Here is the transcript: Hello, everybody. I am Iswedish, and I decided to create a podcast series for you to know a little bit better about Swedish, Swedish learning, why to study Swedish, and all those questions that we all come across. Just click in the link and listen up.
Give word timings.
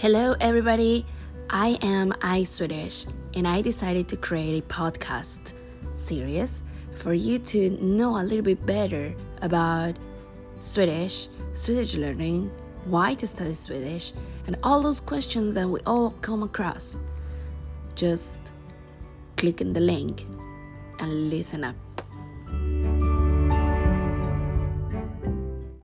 Hello, 0.00 0.34
everybody. 0.40 1.04
I 1.50 1.76
am 1.82 2.12
Iswedish, 2.22 3.04
and 3.34 3.46
I 3.46 3.60
decided 3.60 4.08
to 4.08 4.16
create 4.16 4.64
a 4.64 4.66
podcast 4.66 5.52
series 5.94 6.62
for 6.90 7.12
you 7.12 7.38
to 7.40 7.68
know 7.84 8.16
a 8.16 8.24
little 8.24 8.40
bit 8.40 8.64
better 8.64 9.14
about 9.42 9.96
Swedish, 10.58 11.28
Swedish 11.52 11.96
learning, 11.96 12.50
why 12.86 13.12
to 13.16 13.26
study 13.26 13.52
Swedish, 13.52 14.14
and 14.46 14.56
all 14.62 14.80
those 14.80 15.00
questions 15.00 15.52
that 15.52 15.68
we 15.68 15.80
all 15.80 16.12
come 16.22 16.42
across. 16.42 16.98
Just 17.94 18.40
click 19.36 19.60
in 19.60 19.74
the 19.74 19.80
link 19.80 20.24
and 20.98 21.28
listen 21.28 21.62
up. 21.62 21.89